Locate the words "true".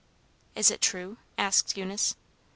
0.81-1.17